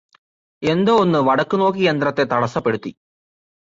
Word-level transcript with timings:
എന്തോ 0.63 0.95
ഒന്ന് 0.95 1.19
വടക്കുനോക്കിയന്ത്രത്തെ 1.19 2.25
തടസ്സപ്പെടുത്തി 2.25 2.93